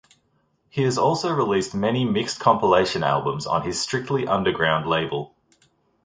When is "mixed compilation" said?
2.05-3.03